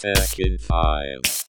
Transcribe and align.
Tech 0.00 0.38
in 0.38 0.58
5. 0.58 1.48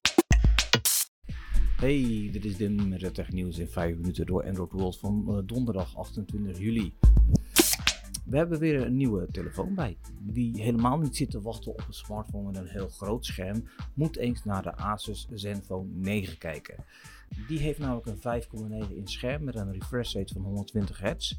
Hey, 1.76 2.28
dit 2.32 2.44
is 2.44 2.56
Dim 2.56 2.88
met 2.88 3.00
het 3.00 3.14
technieuws 3.14 3.58
in 3.58 3.68
5 3.68 3.96
minuten 3.96 4.26
door 4.26 4.44
Android 4.44 4.72
World 4.72 4.98
van 4.98 5.24
eh, 5.28 5.38
donderdag 5.46 5.96
28 5.96 6.58
juli. 6.58 6.94
We 8.24 8.36
hebben 8.36 8.58
weer 8.58 8.86
een 8.86 8.96
nieuwe 8.96 9.26
telefoon 9.30 9.74
bij. 9.74 9.96
Wie 10.26 10.62
helemaal 10.62 10.98
niet 10.98 11.16
zit 11.16 11.30
te 11.30 11.40
wachten 11.40 11.72
op 11.72 11.84
een 11.86 11.94
smartphone 11.94 12.50
met 12.50 12.56
een 12.56 12.68
heel 12.68 12.88
groot 12.88 13.26
scherm, 13.26 13.68
moet 13.94 14.16
eens 14.16 14.44
naar 14.44 14.62
de 14.62 14.76
Asus 14.76 15.28
Zenfone 15.30 15.88
9 15.92 16.38
kijken. 16.38 16.84
Die 17.48 17.58
heeft 17.58 17.78
namelijk 17.78 18.06
een 18.06 18.42
5,9 18.88 18.94
inch 18.94 19.10
scherm 19.10 19.44
met 19.44 19.54
een 19.54 19.72
refresh 19.72 20.14
rate 20.14 20.32
van 20.32 20.42
120 20.42 21.00
Hz. 21.00 21.34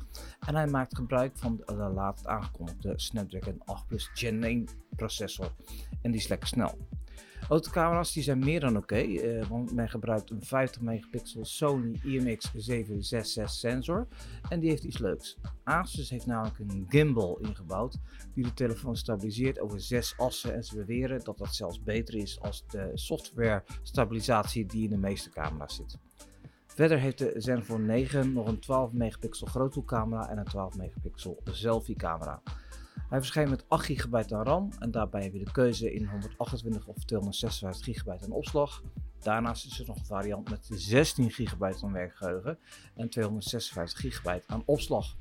En 0.47 0.55
hij 0.55 0.67
maakt 0.67 0.95
gebruik 0.95 1.37
van 1.37 1.61
de 1.65 1.73
laatst 1.73 2.27
aangekondigde 2.27 2.93
Snapdragon 2.95 3.61
8 3.65 3.87
Plus 3.87 4.09
Gen 4.13 4.43
1 4.43 4.67
processor. 4.95 5.51
En 6.01 6.11
die 6.11 6.19
is 6.19 6.27
lekker 6.27 6.47
snel. 6.47 6.77
Autocamera's 7.49 8.13
die 8.13 8.23
zijn 8.23 8.39
meer 8.39 8.59
dan 8.59 8.77
oké, 8.77 8.95
eh, 8.95 9.45
want 9.45 9.73
men 9.73 9.89
gebruikt 9.89 10.29
een 10.29 10.41
50 10.41 10.81
megapixel 10.81 11.45
Sony 11.45 11.99
IMX766 12.03 13.43
sensor 13.43 14.07
en 14.49 14.59
die 14.59 14.69
heeft 14.69 14.83
iets 14.83 14.97
leuks. 14.97 15.37
Asus 15.63 16.09
heeft 16.09 16.25
namelijk 16.25 16.59
een 16.59 16.85
gimbal 16.89 17.37
ingebouwd 17.37 17.97
die 18.33 18.43
de 18.43 18.53
telefoon 18.53 18.95
stabiliseert 18.95 19.59
over 19.59 19.81
zes 19.81 20.13
assen 20.17 20.53
en 20.53 20.63
ze 20.63 20.75
beweren 20.75 21.23
dat 21.23 21.37
dat 21.37 21.55
zelfs 21.55 21.83
beter 21.83 22.15
is 22.15 22.41
als 22.41 22.63
de 22.67 22.91
software 22.93 23.63
stabilisatie 23.81 24.65
die 24.65 24.83
in 24.83 24.89
de 24.89 24.97
meeste 24.97 25.29
camera's 25.29 25.75
zit. 25.75 25.97
Verder 26.67 26.99
heeft 26.99 27.17
de 27.17 27.33
Zenfone 27.35 27.85
9 27.85 28.33
nog 28.33 28.47
een 28.47 28.59
12 28.59 28.93
megapixel 28.93 29.47
groothoekcamera 29.47 30.29
en 30.29 30.37
een 30.37 30.45
12 30.45 30.77
megapixel 30.77 31.41
selfie 31.51 31.95
camera. 31.95 32.41
Hij 33.13 33.21
verschijnt 33.21 33.49
met 33.49 33.65
8 33.67 33.85
GB 33.85 34.31
aan 34.31 34.43
RAM 34.43 34.69
en 34.79 34.91
daarbij 34.91 35.23
heb 35.23 35.33
je 35.33 35.43
de 35.43 35.51
keuze 35.51 35.93
in 35.93 36.05
128 36.05 36.87
of 36.87 37.03
256 37.05 38.01
GB 38.01 38.23
aan 38.23 38.31
opslag. 38.31 38.83
Daarnaast 39.19 39.65
is 39.65 39.79
er 39.79 39.87
nog 39.87 39.97
een 39.97 40.05
variant 40.05 40.49
met 40.49 40.69
16 40.71 41.31
GB 41.31 41.63
aan 41.83 41.93
werkgeheugen 41.93 42.57
en 42.95 43.09
256 43.09 44.15
GB 44.15 44.39
aan 44.47 44.63
opslag. 44.65 45.15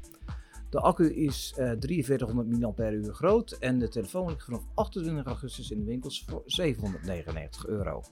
De 0.71 0.81
accu 0.81 1.15
is 1.15 1.55
uh, 1.59 1.73
4300 1.81 2.77
mAh 2.79 3.15
groot 3.15 3.53
en 3.53 3.79
de 3.79 3.89
telefoon 3.89 4.29
ligt 4.29 4.45
vanaf 4.45 4.63
28 4.75 5.27
augustus 5.27 5.71
in 5.71 5.79
de 5.79 5.85
winkels 5.85 6.25
voor 6.27 6.43
799 6.47 7.67
euro. 7.67 8.03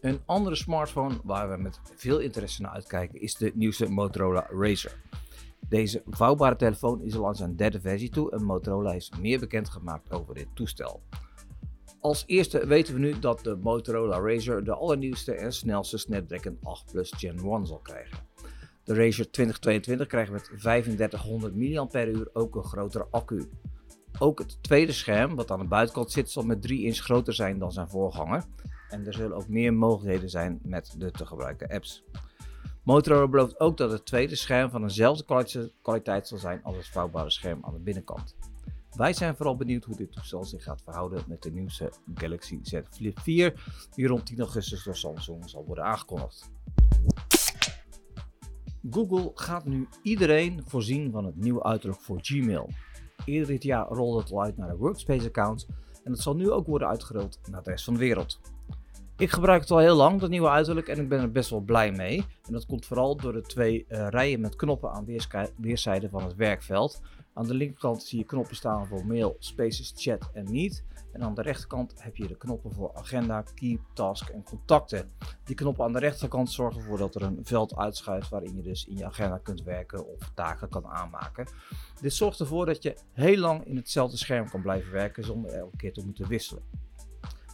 Een 0.00 0.20
andere 0.24 0.56
smartphone 0.56 1.20
waar 1.24 1.50
we 1.50 1.56
met 1.56 1.80
veel 1.94 2.18
interesse 2.18 2.62
naar 2.62 2.72
uitkijken 2.72 3.20
is 3.20 3.34
de 3.34 3.52
nieuwste 3.54 3.88
Motorola 3.88 4.46
Razr. 4.50 4.96
Deze 5.68 6.02
vouwbare 6.06 6.56
telefoon 6.56 7.02
is 7.02 7.16
al 7.16 7.26
aan 7.26 7.36
zijn 7.36 7.56
derde 7.56 7.80
versie 7.80 8.10
toe 8.10 8.30
en 8.30 8.44
Motorola 8.44 8.90
heeft 8.90 9.18
meer 9.20 9.38
bekendgemaakt 9.38 10.12
over 10.12 10.34
dit 10.34 10.48
toestel. 10.54 11.02
Als 12.00 12.24
eerste 12.26 12.66
weten 12.66 12.94
we 12.94 13.00
nu 13.00 13.18
dat 13.18 13.40
de 13.40 13.56
Motorola 13.62 14.20
Razr 14.20 14.62
de 14.62 14.74
allernieuwste 14.74 15.34
en 15.34 15.52
snelste 15.52 15.98
Snapdragon 15.98 16.58
8 16.62 16.92
Plus 16.92 17.12
Gen 17.16 17.38
1 17.38 17.66
zal 17.66 17.78
krijgen. 17.78 18.18
De 18.84 18.94
Razr 18.94 19.22
2022 19.22 20.06
krijgt 20.06 20.32
met 20.32 20.50
3500 20.58 21.56
mAh 21.56 21.86
ook 22.32 22.56
een 22.56 22.64
grotere 22.64 23.06
accu. 23.10 23.48
Ook 24.18 24.38
het 24.38 24.62
tweede 24.62 24.92
scherm, 24.92 25.34
wat 25.34 25.50
aan 25.50 25.58
de 25.58 25.64
buitenkant 25.64 26.12
zit, 26.12 26.30
zal 26.30 26.42
met 26.42 26.62
3 26.62 26.84
inch 26.84 26.96
groter 26.96 27.34
zijn 27.34 27.58
dan 27.58 27.72
zijn 27.72 27.88
voorganger. 27.88 28.44
En 28.88 29.06
er 29.06 29.14
zullen 29.14 29.36
ook 29.36 29.48
meer 29.48 29.74
mogelijkheden 29.74 30.30
zijn 30.30 30.60
met 30.62 30.94
de 30.98 31.10
te 31.10 31.26
gebruiken 31.26 31.68
apps. 31.68 32.04
Motorola 32.84 33.28
belooft 33.28 33.60
ook 33.60 33.76
dat 33.76 33.90
het 33.90 34.06
tweede 34.06 34.36
scherm 34.36 34.70
van 34.70 34.82
dezelfde 34.82 35.24
kwaliteit 35.82 36.28
zal 36.28 36.38
zijn 36.38 36.62
als 36.62 36.76
het 36.76 36.88
vouwbare 36.88 37.30
scherm 37.30 37.58
aan 37.62 37.72
de 37.72 37.78
binnenkant. 37.78 38.36
Wij 38.96 39.12
zijn 39.12 39.36
vooral 39.36 39.56
benieuwd 39.56 39.84
hoe 39.84 39.96
dit 39.96 40.12
toestel 40.12 40.44
zich 40.44 40.62
gaat 40.62 40.82
verhouden 40.82 41.24
met 41.26 41.42
de 41.42 41.50
nieuwste 41.50 41.92
Galaxy 42.14 42.58
Z 42.62 42.80
Flip 42.90 43.20
4, 43.20 43.62
die 43.94 44.06
rond 44.06 44.26
10 44.26 44.38
augustus 44.38 44.84
door 44.84 44.96
Samsung 44.96 45.50
zal 45.50 45.64
worden 45.64 45.84
aangekondigd. 45.84 46.50
Google 48.90 49.30
gaat 49.34 49.64
nu 49.64 49.88
iedereen 50.02 50.62
voorzien 50.66 51.10
van 51.10 51.24
het 51.24 51.36
nieuwe 51.36 51.62
uiterlijk 51.62 52.00
voor 52.00 52.18
Gmail. 52.22 52.68
Eerder 53.24 53.48
dit 53.48 53.62
jaar 53.62 53.86
rolde 53.86 54.20
het 54.20 54.32
al 54.32 54.42
uit 54.42 54.56
naar 54.56 54.68
de 54.68 54.76
Workspace 54.76 55.26
account 55.26 55.66
en 56.02 56.12
het 56.12 56.20
zal 56.20 56.34
nu 56.34 56.50
ook 56.50 56.66
worden 56.66 56.88
uitgerold 56.88 57.40
naar 57.50 57.62
de 57.62 57.70
rest 57.70 57.84
van 57.84 57.94
de 57.94 58.00
wereld. 58.00 58.40
Ik 59.16 59.30
gebruik 59.30 59.60
het 59.60 59.70
al 59.70 59.78
heel 59.78 59.94
lang, 59.94 60.20
dat 60.20 60.30
nieuwe 60.30 60.48
uiterlijk, 60.48 60.88
en 60.88 60.98
ik 60.98 61.08
ben 61.08 61.20
er 61.20 61.30
best 61.30 61.50
wel 61.50 61.60
blij 61.60 61.92
mee. 61.92 62.24
En 62.46 62.52
dat 62.52 62.66
komt 62.66 62.86
vooral 62.86 63.16
door 63.16 63.32
de 63.32 63.40
twee 63.40 63.84
uh, 63.88 64.08
rijen 64.08 64.40
met 64.40 64.56
knoppen 64.56 64.90
aan 64.90 65.06
weerszijden 65.56 66.10
van 66.10 66.22
het 66.24 66.34
werkveld. 66.34 67.00
Aan 67.34 67.46
de 67.46 67.54
linkerkant 67.54 68.02
zie 68.02 68.18
je 68.18 68.24
knoppen 68.24 68.56
staan 68.56 68.86
voor 68.86 69.06
mail, 69.06 69.36
spaces, 69.38 69.92
chat 69.96 70.30
en 70.32 70.50
meet. 70.50 70.84
En 71.12 71.22
aan 71.22 71.34
de 71.34 71.42
rechterkant 71.42 72.02
heb 72.02 72.16
je 72.16 72.26
de 72.26 72.36
knoppen 72.36 72.72
voor 72.72 72.94
agenda, 72.94 73.42
keep, 73.54 73.80
task 73.92 74.28
en 74.28 74.42
contacten. 74.42 75.12
Die 75.44 75.54
knoppen 75.54 75.84
aan 75.84 75.92
de 75.92 75.98
rechterkant 75.98 76.50
zorgen 76.50 76.80
ervoor 76.80 76.98
dat 76.98 77.14
er 77.14 77.22
een 77.22 77.38
veld 77.42 77.76
uitschuift 77.76 78.28
waarin 78.28 78.56
je 78.56 78.62
dus 78.62 78.86
in 78.86 78.96
je 78.96 79.04
agenda 79.04 79.38
kunt 79.38 79.62
werken 79.62 80.06
of 80.06 80.30
taken 80.34 80.68
kan 80.68 80.86
aanmaken. 80.86 81.46
Dit 82.00 82.12
zorgt 82.12 82.40
ervoor 82.40 82.66
dat 82.66 82.82
je 82.82 82.96
heel 83.12 83.38
lang 83.38 83.64
in 83.66 83.76
hetzelfde 83.76 84.16
scherm 84.16 84.50
kan 84.50 84.62
blijven 84.62 84.92
werken 84.92 85.24
zonder 85.24 85.50
elke 85.50 85.76
keer 85.76 85.92
te 85.92 86.04
moeten 86.04 86.28
wisselen. 86.28 86.83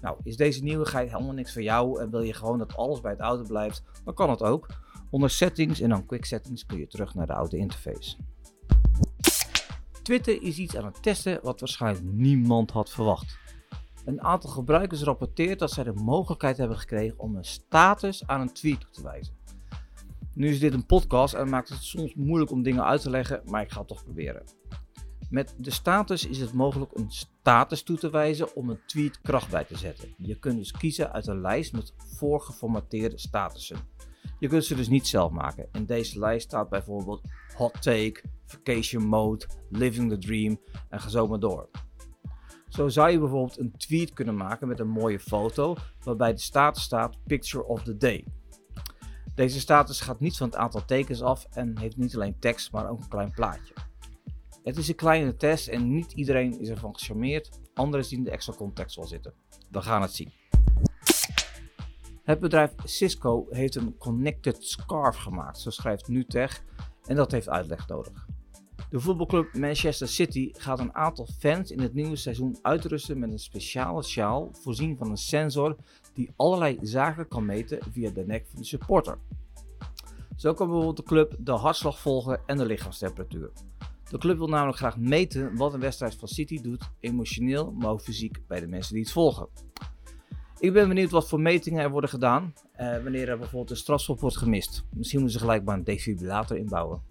Nou, 0.01 0.17
is 0.23 0.37
deze 0.37 0.63
nieuwigheid 0.63 1.11
helemaal 1.11 1.35
niks 1.35 1.53
voor 1.53 1.63
jou 1.63 2.01
en 2.01 2.11
wil 2.11 2.23
je 2.23 2.33
gewoon 2.33 2.59
dat 2.59 2.77
alles 2.77 3.01
bij 3.01 3.11
het 3.11 3.21
oude 3.21 3.45
blijft, 3.47 3.83
dan 4.05 4.15
kan 4.15 4.31
het 4.31 4.43
ook. 4.43 4.67
Onder 5.11 5.31
settings 5.31 5.81
en 5.81 5.89
dan 5.89 6.07
quick 6.07 6.25
settings 6.25 6.67
kun 6.67 6.79
je 6.79 6.87
terug 6.87 7.15
naar 7.15 7.27
de 7.27 7.35
oude 7.35 7.57
interface. 7.57 8.17
Twitter 10.03 10.43
is 10.43 10.59
iets 10.59 10.77
aan 10.77 10.85
het 10.85 11.03
testen 11.03 11.41
wat 11.43 11.61
waarschijnlijk 11.61 12.05
niemand 12.05 12.71
had 12.71 12.91
verwacht. 12.91 13.39
Een 14.05 14.23
aantal 14.23 14.51
gebruikers 14.51 15.03
rapporteert 15.03 15.59
dat 15.59 15.71
zij 15.71 15.85
de 15.85 15.93
mogelijkheid 15.93 16.57
hebben 16.57 16.79
gekregen 16.79 17.19
om 17.19 17.37
een 17.37 17.45
status 17.45 18.27
aan 18.27 18.41
een 18.41 18.53
tweet 18.53 18.81
toe 18.81 18.91
te 18.91 19.03
wijzen. 19.03 19.35
Nu 20.35 20.49
is 20.49 20.61
dit 20.61 20.73
een 20.73 20.87
podcast 20.87 21.35
en 21.35 21.49
maakt 21.49 21.69
het 21.69 21.83
soms 21.83 22.15
moeilijk 22.15 22.51
om 22.51 22.63
dingen 22.63 22.85
uit 22.85 23.01
te 23.01 23.11
leggen, 23.11 23.43
maar 23.45 23.63
ik 23.63 23.71
ga 23.71 23.79
het 23.79 23.89
toch 23.89 24.05
proberen. 24.05 24.43
Met 25.31 25.55
de 25.59 25.71
status 25.71 26.27
is 26.27 26.39
het 26.39 26.53
mogelijk 26.53 26.97
een 26.97 27.11
status 27.11 27.83
toe 27.83 27.99
te 27.99 28.11
wijzen 28.11 28.55
om 28.55 28.71
een 28.71 28.81
tweet 28.87 29.21
kracht 29.21 29.51
bij 29.51 29.65
te 29.65 29.77
zetten. 29.77 30.15
Je 30.19 30.39
kunt 30.39 30.57
dus 30.57 30.73
kiezen 30.73 31.13
uit 31.13 31.27
een 31.27 31.41
lijst 31.41 31.73
met 31.73 31.93
voorgeformateerde 31.97 33.19
statussen. 33.19 33.79
Je 34.39 34.49
kunt 34.49 34.65
ze 34.65 34.75
dus 34.75 34.89
niet 34.89 35.07
zelf 35.07 35.31
maken. 35.31 35.69
In 35.73 35.87
deze 35.87 36.19
lijst 36.19 36.47
staat 36.47 36.69
bijvoorbeeld 36.69 37.23
hot 37.57 37.83
take, 37.83 38.23
vacation 38.47 39.05
mode, 39.05 39.47
living 39.69 40.11
the 40.11 40.19
dream 40.19 40.61
en 40.89 41.01
ga 41.01 41.09
zo 41.09 41.27
maar 41.27 41.41
door. 41.41 41.69
Zo 42.69 42.89
zou 42.89 43.11
je 43.11 43.19
bijvoorbeeld 43.19 43.59
een 43.59 43.77
tweet 43.77 44.13
kunnen 44.13 44.37
maken 44.37 44.69
met 44.69 44.81
een 44.81 44.89
mooie 44.89 45.21
foto 45.21 45.77
waarbij 46.05 46.33
de 46.33 46.41
status 46.41 46.83
staat 46.83 47.19
picture 47.27 47.65
of 47.65 47.83
the 47.83 47.97
day. 47.97 48.25
Deze 49.35 49.61
status 49.61 50.01
gaat 50.01 50.21
niet 50.21 50.37
van 50.37 50.47
het 50.47 50.57
aantal 50.57 50.85
tekens 50.85 51.23
af 51.23 51.47
en 51.51 51.79
heeft 51.79 51.97
niet 51.97 52.15
alleen 52.15 52.39
tekst 52.39 52.73
maar 52.73 52.91
ook 52.91 53.01
een 53.01 53.09
klein 53.09 53.31
plaatje. 53.31 53.75
Het 54.63 54.77
is 54.77 54.89
een 54.89 54.95
kleine 54.95 55.37
test 55.37 55.69
en 55.69 55.95
niet 55.95 56.13
iedereen 56.13 56.61
is 56.61 56.69
ervan 56.69 56.99
gecharmeerd. 56.99 57.51
Anderen 57.75 58.07
zien 58.07 58.25
de 58.25 58.31
extra 58.31 58.55
context 58.55 58.97
wel 58.97 59.07
zitten. 59.07 59.35
We 59.71 59.83
gaan 59.83 60.03
het 60.03 60.13
zien. 60.13 60.33
Het 62.23 62.41
bedrijf 62.41 62.73
Cisco 62.85 63.47
heeft 63.51 63.75
een 63.75 63.97
Connected 63.99 64.65
Scarf 64.65 65.17
gemaakt, 65.17 65.59
zo 65.59 65.71
schrijft 65.71 66.09
NuTech, 66.09 66.65
en 67.05 67.17
dat 67.17 67.31
heeft 67.31 67.49
uitleg 67.49 67.89
nodig. 67.89 68.27
De 68.91 69.01
voetbalclub 69.01 69.55
Manchester 69.55 70.09
City 70.09 70.51
gaat 70.53 70.79
een 70.79 70.95
aantal 70.95 71.27
fans 71.39 71.71
in 71.71 71.81
het 71.81 71.95
nieuwe 71.95 72.17
seizoen 72.17 72.59
uitrusten 72.63 73.19
met 73.19 73.31
een 73.31 73.39
speciale 73.39 74.03
sjaal 74.03 74.49
voorzien 74.53 74.97
van 74.97 75.11
een 75.11 75.17
sensor 75.17 75.77
die 76.15 76.33
allerlei 76.37 76.79
zaken 76.83 77.29
kan 77.29 77.45
meten 77.45 77.79
via 77.93 78.11
de 78.11 78.27
nek 78.27 78.47
van 78.47 78.61
de 78.61 78.67
supporter. 78.67 79.19
Zo 80.37 80.55
kan 80.55 80.67
bijvoorbeeld 80.67 80.97
de 80.97 81.03
club 81.03 81.37
de 81.39 81.53
hartslag 81.53 82.01
volgen 82.01 82.41
en 82.47 82.57
de 82.57 82.67
lichaamstemperatuur. 82.67 83.53
De 84.11 84.19
club 84.19 84.39
wil 84.39 84.49
namelijk 84.49 84.79
graag 84.79 84.97
meten 84.97 85.57
wat 85.57 85.75
een 85.75 85.81
wedstrijd 85.81 86.15
van 86.15 86.29
City 86.29 86.61
doet, 86.61 86.91
emotioneel, 87.01 87.73
maar 87.73 87.91
ook 87.91 88.03
fysiek 88.03 88.47
bij 88.47 88.61
de 88.61 88.67
mensen 88.67 88.95
die 88.95 89.03
het 89.03 89.13
volgen. 89.13 89.49
Ik 90.59 90.73
ben 90.73 90.89
benieuwd 90.89 91.11
wat 91.11 91.29
voor 91.29 91.41
metingen 91.41 91.83
er 91.83 91.91
worden 91.91 92.11
gedaan 92.11 92.55
eh, 92.73 93.03
wanneer 93.03 93.29
er 93.29 93.39
bijvoorbeeld 93.39 93.71
een 93.71 93.77
strafschop 93.77 94.21
wordt 94.21 94.37
gemist. 94.37 94.85
Misschien 94.93 95.21
moeten 95.21 95.39
ze 95.39 95.45
gelijk 95.45 95.65
maar 95.65 95.77
een 95.77 95.85
defibrillator 95.85 96.57
inbouwen. 96.57 97.03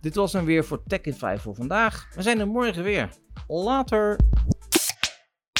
Dit 0.00 0.14
was 0.14 0.32
hem 0.32 0.44
weer 0.44 0.64
voor 0.64 0.82
Tech 0.86 1.00
in 1.00 1.14
5 1.14 1.42
voor 1.42 1.54
vandaag. 1.54 2.08
We 2.14 2.22
zijn 2.22 2.40
er 2.40 2.48
morgen 2.48 2.82
weer. 2.82 3.10
Later! 3.46 4.18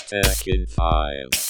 Tech 0.09 0.47
in 0.47 0.69
5. 0.69 1.44